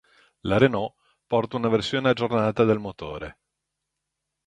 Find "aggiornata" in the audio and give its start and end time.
2.09-2.63